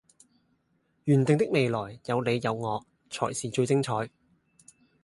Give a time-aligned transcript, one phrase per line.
[1.03, 4.09] 原定的未來有你有我才是最精彩